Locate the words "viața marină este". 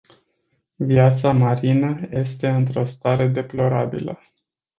0.75-2.47